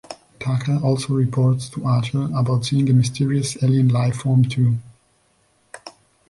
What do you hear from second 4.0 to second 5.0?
form too.